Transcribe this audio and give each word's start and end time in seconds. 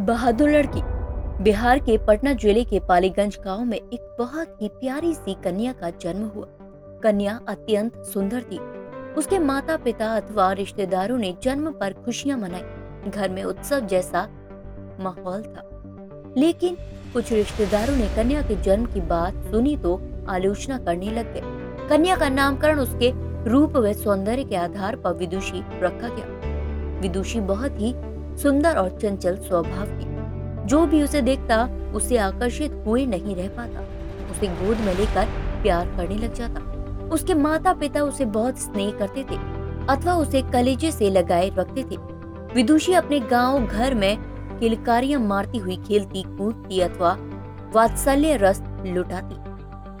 बहादुर 0.00 0.50
लड़की। 0.50 0.80
बिहार 1.42 1.78
के 1.78 1.98
पटना 1.98 2.32
ज़िले 2.32 2.64
के 2.64 2.80
पालीगंज 2.80 3.38
गाँव 3.44 3.64
में 3.64 3.76
एक 3.76 4.16
बहुत 4.18 4.62
ही 4.62 4.68
प्यारी 4.68 5.14
सी 5.14 5.34
कन्या 5.34 5.72
का 5.72 5.90
जन्म 5.90 6.26
हुआ। 6.26 6.46
कन्या 7.02 7.40
अत्यंत 7.48 8.02
सुंदर 8.02 8.42
थी। 8.42 8.58
उसके 9.14 9.38
माता 9.38 9.76
पिता 9.76 10.06
अथवा 10.06 10.52
रिश्तेदारों 10.52 11.18
ने 11.18 11.34
जन्म 11.42 11.70
पर 11.70 11.92
खुशियाँ 11.92 12.38
मनाई। 12.38 13.10
घर 13.10 13.30
में 13.30 13.44
उत्सव 13.44 13.80
जैसा 13.80 14.22
माहौल 15.00 15.42
था। 15.42 15.62
लेकिन 16.36 16.76
कुछ 17.12 17.32
रिश्तेदारों 17.32 17.96
ने 17.96 18.08
कन्या 18.16 18.42
के 18.42 18.56
जन्म 18.56 18.86
की 18.86 19.00
बात 19.00 19.34
सुनी 19.34 19.76
तो 19.76 20.02
आलोचना 20.28 20.78
करने 20.78 21.10
लग 21.10 21.32
गए। 21.34 21.88
कन्या 21.88 22.16
का 22.16 22.28
नामकरण 22.28 22.78
उसके 22.78 23.12
रूप 23.50 23.76
व 23.76 23.92
सौंदर्य 23.92 24.44
के 24.44 24.56
आधार 24.56 24.96
पर 24.96 25.14
विदुषी 25.14 25.64
रखा 25.80 26.08
गया। 26.08 27.00
विदुषी 27.00 27.40
बहुत 27.40 27.80
ही 27.80 27.94
सुंदर 28.36 28.76
और 28.76 28.98
चंचल 29.02 29.36
स्वभाव 29.36 29.86
की। 29.88 30.66
जो 30.66 30.86
भी 30.86 31.02
उसे 31.02 31.20
देखता, 31.22 31.68
उसे 31.94 32.16
आकर्षित 32.16 32.82
हुए 32.86 33.06
नहीं 33.06 33.36
रह 33.36 33.48
पाता। 33.48 33.80
उसे 34.30 34.46
गोद 34.46 34.78
में 34.78 34.94
लेकर 34.94 35.26
प्यार 35.62 35.86
करने 35.86 36.14
लग 36.14 36.34
जाता। 36.34 36.60
उसके 37.08 37.34
माता 37.34 37.72
पिता 37.72 38.02
उसे 38.02 38.24
बहुत 38.24 38.58
स्नेह 38.58 38.90
करते 38.90 39.22
थे, 39.22 39.36
अथवा 39.86 40.14
उसे 40.14 40.42
कलेजे 40.42 40.90
से 40.92 41.10
लगाए 41.10 41.48
रखते 41.48 41.82
थे। 41.82 41.96
विदुषी 42.54 42.92
अपने 42.92 43.20
गाँव, 43.20 43.66
घर 43.66 43.94
में 43.94 44.16
किलकारियाँ 44.58 45.20
मारती 45.20 45.58
हुई 45.58 45.76
खेलती, 45.76 46.22
कूदती, 46.22 46.80
अथवा 46.80 47.16
वात्सल्य 47.74 48.36
रस 48.36 48.62
लुटाती। 48.86 49.34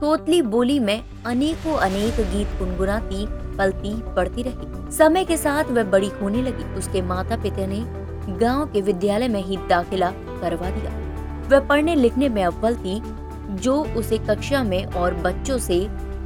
तोतली 0.00 0.42
बोली 0.42 0.78
में 0.80 1.02
अनेकों 1.26 1.76
अनेक 1.76 2.14
गीत 2.32 2.48
गुनगुनाती, 2.58 3.26
पलती 3.56 3.94
पड़ती 4.14 4.42
रही। 4.42 4.90
समय 4.92 5.24
के 5.24 5.36
साथ 5.36 5.64
वह 5.64 5.84
बड़ी 5.84 6.10
होने 6.22 6.42
लगी। 6.42 6.64
उसके 6.74 7.02
माता 7.02 7.36
पिता 7.36 7.66
ने 7.66 8.05
गाँव 8.28 8.66
के 8.66 8.80
विद्यालय 8.80 9.28
में 9.28 9.42
ही 9.42 9.56
दाखिला 9.68 10.10
करवा 10.40 10.70
दिया। 10.70 10.90
वह 11.48 11.66
पढ़ने 11.66 11.94
लिखने 11.94 12.28
में 12.28 12.42
अव्वल 12.44 12.76
थी, 12.76 13.00
जो 13.52 13.74
उसे 13.96 14.18
कक्षा 14.18 14.62
में 14.62 14.84
और 14.84 15.14
बच्चों 15.14 15.58
से 15.58 15.78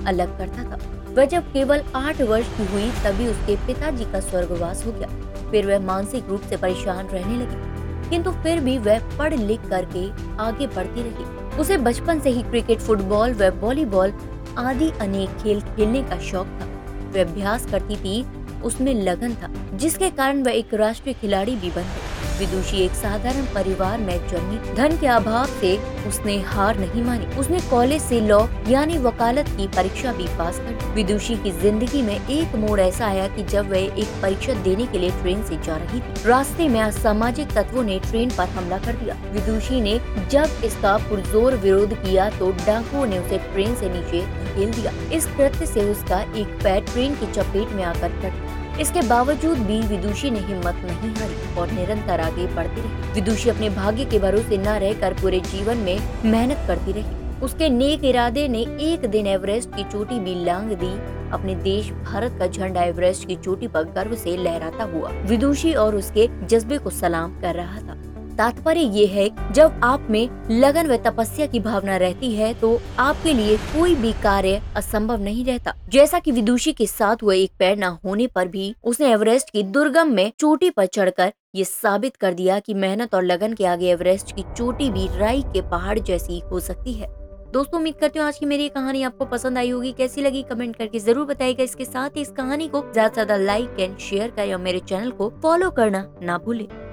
अलग 0.07 0.39
करता 0.39 0.63
था। 0.65 0.79
वह 1.15 1.25
जब 1.25 1.53
केवल 1.53 1.83
आठ 1.97 2.21
वर्ष 2.23 2.47
की 2.57 2.65
हुई, 2.65 2.91
तभी 3.05 3.27
उसके 3.27 3.57
पिताजी 3.57 4.05
का 4.05 4.21
स्वर्गवास 4.21 4.85
हो 4.87 4.93
गया। 4.93 5.09
फिर 5.51 5.67
वह 5.67 5.79
मानसिक 5.79 6.29
रूप 6.29 6.41
से 6.41 6.57
परेशान 6.57 7.07
रहने 7.07 7.37
लगी, 7.37 8.11
किंतु 8.11 8.31
फिर 8.33 8.61
भी 8.61 8.79
वह 8.79 9.17
पढ़ 9.19 9.35
लिख 9.35 9.69
करके 9.71 10.09
आगे 10.43 10.67
बढ़ती 10.67 11.03
रही। 11.03 11.59
उसे 11.59 11.77
बचपन 11.79 12.21
से 12.21 12.31
ही 12.31 12.43
क्रिकेट, 12.43 12.79
फुटबॉल 12.79 13.35
व 13.35 13.49
वॉलीबॉल 13.61 14.13
आदि 14.59 14.91
अनेक 14.91 15.37
खेल 15.37 15.61
खेलने 15.61 16.03
का 16.03 16.19
शौक 16.21 16.47
था। 16.47 16.67
वह 17.15 17.21
अभ्यास 17.23 17.67
करती 17.67 17.97
थी 17.97 18.23
उसमें 18.65 18.95
लगन 18.95 19.35
था 19.35 19.51
जिसके 19.75 20.11
कारण 20.11 20.43
वह 20.43 20.53
एक 20.53 20.75
राष्ट्रीय 20.75 21.15
खिलाड़ी 21.15 21.57
भी 21.57 21.71
बन 21.71 21.83
गई। 21.83 22.10
विदुषी 22.41 22.77
एक 22.77 22.93
साधारण 22.93 23.47
परिवार 23.55 23.99
में 24.01 24.29
जन्मी। 24.29 24.59
धन 24.75 24.97
के 24.99 25.07
अभाव 25.09 25.47
से 25.61 25.77
उसने 26.09 26.37
हार 26.43 26.79
नहीं 26.79 27.03
मानी। 27.05 27.27
उसने 27.39 27.59
कॉलेज 27.71 28.03
से 28.03 28.21
लॉ 28.21 28.39
यानी 28.69 28.97
वकालत 28.99 29.49
की 29.57 29.67
परीक्षा 29.69 30.13
भी 30.13 30.27
पास 30.39 30.59
कर 30.59 30.93
विदुषी 30.95 31.35
की 31.37 31.51
ज़िंदगी 31.53 32.03
में 32.03 32.15
एक 32.15 32.55
मोड़ 32.57 32.79
ऐसा 32.81 33.07
आया 33.07 33.27
कि 33.29 33.43
जब 33.45 33.71
वह 33.71 33.79
एक 33.79 34.15
परीक्षा 34.23 34.55
देने 34.63 34.87
के 34.87 34.99
लिए 34.99 35.11
ट्रेन 35.13 35.43
से 35.43 35.57
जा 35.57 35.77
रही 35.77 36.01
थी, 36.01 36.29
रास्ते 36.29 36.69
में 36.69 36.81
असामाजिक 36.81 37.53
तत्वों 37.53 37.83
ने 37.85 37.99
ट्रेन 38.01 38.31
पर 38.39 38.49
हमला 38.51 38.79
कर 38.79 38.97
दिया। 38.97 39.17
विदुषी 39.33 39.81
ने 39.81 39.99
जब 40.31 40.65
इसका 40.65 40.97
पुरजोर 41.09 41.57
विरोध 41.57 41.95
किया 41.97 42.31
तो 42.39 42.51
डाकुओं 42.67 43.05
ने 43.07 43.19
उसे 43.19 43.39
ट्रेन 43.53 43.75
से 43.75 43.89
नीचे 43.91 44.23
धकेल 44.23 44.73
दिया। 44.73 44.93
इस 45.17 45.27
कृत्य 45.27 45.67
से 45.67 45.91
उसका 45.91 46.21
एक 46.23 46.59
पैर 46.65 46.81
ट्रेन 46.85 47.15
की 47.17 47.33
चपेट 47.33 47.73
में 47.73 47.85
आकर 47.85 48.19
कट 48.23 48.59
इसके 48.81 49.01
बावजूद 49.03 49.59
भी 49.59 49.81
विदुषी 49.81 50.31
ने 50.31 50.39
हिम्मत 50.39 50.83
नहीं 50.85 51.15
हारी 51.15 51.55
और 51.57 51.71
निरंतर 51.71 52.21
आगे 52.21 52.47
बढ़ती 52.47 52.81
रही। 52.81 53.13
विदुषी 53.13 53.51
अपने 53.51 53.71
भाग्य 53.71 54.05
के 54.05 54.19
भरोसे 54.19 54.59
न 54.59 54.79
रहकर 54.79 55.15
पूरे 55.15 55.41
जीवन 55.41 55.77
में 55.77 55.99
मेहनत 56.25 56.65
करती 56.67 56.93
रही। 56.93 57.19
उसके 57.41 57.69
नेक 57.69 58.05
इरादे 58.05 58.49
ने 58.49 58.61
एक 58.81 59.07
दिन 59.07 59.27
एवरेस्ट 59.27 59.71
की 59.77 59.85
चोटी 59.85 60.19
भी 60.21 60.35
लांग 60.45 60.71
दी। 60.73 60.93
अपने 61.31 61.55
देश 61.55 61.91
भारत 61.91 62.37
का 62.39 62.47
झंडा 62.47 62.83
एवरेस्ट 62.83 63.27
की 63.27 63.37
चोटी 63.37 63.69
पर 63.69 63.85
गर्व 63.85 64.15
से 64.15 64.37
लहराता 64.37 64.85
हुआ। 64.85 65.11
विदुषी 65.11 65.75
और 65.75 65.97
उसके 65.97 66.29
जज्बे 66.47 66.79
को 66.79 66.91
सलाम 66.91 67.41
कर 67.41 67.55
रहा 67.55 67.81
था। 67.81 68.00
तात्पर्य 68.41 68.81
ये 68.81 69.05
है, 69.07 69.29
जब 69.53 69.81
आप 69.85 70.07
में 70.11 70.29
लगन 70.51 70.87
व 70.87 70.97
तपस्या 71.05 71.47
की 71.47 71.61
भावना 71.61 71.97
रहती 71.99 72.33
है 72.35 72.53
तो 72.55 72.71
आपके 72.99 73.33
लिए 73.35 73.57
कोई 73.57 73.95
भी 73.95 74.13
कार्य 74.23 74.61
असंभव 74.77 75.23
नहीं 75.23 75.45
रहता। 75.45 75.75
जैसा 75.89 76.19
कि 76.19 76.33
विदुषी 76.33 76.73
के 76.73 76.87
साथ 76.87 77.23
हुए 77.23 77.39
एक 77.39 77.53
पैर 77.59 77.77
न 77.79 77.97
होने 78.05 78.27
पर 78.29 78.49
भी 78.49 78.75
उसने 78.85 79.11
एवरेस्ट 79.13 79.51
की 79.51 79.63
दुर्गम 79.65 80.13
में 80.13 80.33
चोटी 80.41 80.71
पर 80.71 80.87
चढ़कर 80.89 81.33
ये 81.55 81.65
साबित 81.65 82.17
कर 82.17 82.35
दिया 82.35 82.59
कि 82.61 82.75
मेहनत 82.77 83.15
और 83.15 83.25
लगन 83.25 83.55
के 83.55 83.67
आगे 83.67 83.91
एवरेस्ट 83.91 84.35
की 84.37 84.45
चोटी 84.57 84.91
भी 84.91 85.07
राई 85.19 85.43
के 85.53 85.61
पहाड़ 85.71 85.99
जैसी 86.01 86.41
हो 86.43 86.61
सकती 86.63 86.93
है। 86.95 87.07
दोस्तों, 87.53 87.79
उम्मीद 87.79 87.95
करती 88.01 88.19
हूँ 88.19 88.27
आज 88.27 88.39
की 88.39 88.47
मेरी 88.47 88.69
कहानी 88.71 89.03
आपको 89.03 89.25
पसंद 89.27 89.59
आई 89.59 89.71
होगी। 89.71 89.93
कैसी 89.93 90.23
लगी 90.23 90.43
कमेंट 90.45 90.77
करके 90.77 90.99
ज़रूर 91.01 91.27
बताएगा 91.27 91.65
इसके 91.65 91.85
साथ 91.85 92.17
ही 92.17 92.23
इस 92.23 92.31
कहानी 92.33 92.69
को 92.69 92.81
ज़्यादा 92.83 93.09
से 93.09 93.15
ज़्यादा 93.15 93.37
लाइक 93.39 93.81
एंड 93.81 93.99
शेयर 94.01 94.31
करें 94.31 94.53
और 94.53 94.61
मेरे 94.61 94.81
चैनल 94.81 95.11
को 95.13 95.33
फॉलो 95.43 95.71
करना 95.73 96.07
ना 96.23 96.39
भूलें। 96.39 96.90